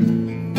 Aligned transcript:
Mm-hmm. 0.00 0.49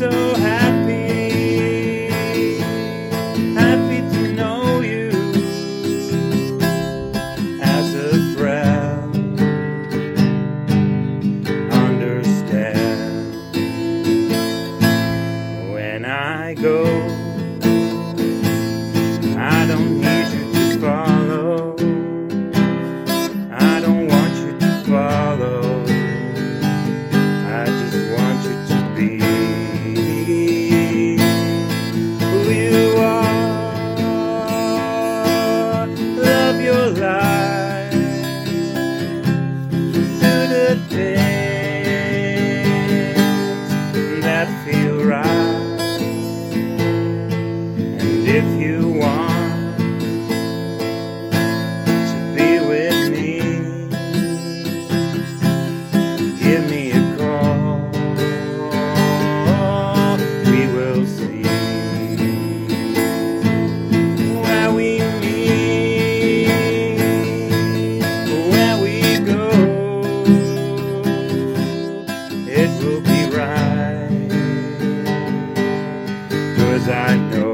so 0.00 0.08
happy, 0.34 2.08
happy 3.52 4.00
to 4.08 4.32
know 4.32 4.80
you 4.80 5.10
as 7.60 7.94
a 7.94 8.34
friend. 8.34 9.38
Understand 11.70 13.34
when 15.70 16.06
I 16.06 16.54
go. 16.54 17.29
you 48.58 48.88
want 48.90 49.78
to 52.00 52.34
be 52.34 52.60
with 52.60 53.10
me, 53.12 53.38
give 56.40 56.64
me 56.70 56.92
a 56.92 57.16
call. 57.18 57.90
We 60.46 60.66
will 60.74 61.06
see 61.06 61.44
where 64.42 64.72
we 64.72 65.00
meet, 65.20 66.48
where 68.52 68.76
we 68.82 68.96
go. 69.26 69.50
It 72.46 72.70
will 72.84 73.02
be 73.02 73.20
right, 73.36 74.30
cause 76.56 76.88
I 76.88 77.16
know. 77.30 77.49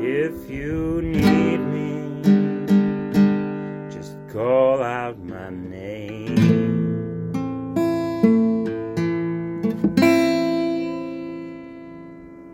If 0.00 0.50
you 0.50 1.02
need 1.02 1.58
me, 1.58 2.22
just 3.90 4.16
call 4.32 4.82
out 4.82 5.18
my 5.18 5.50
name. 5.50 6.63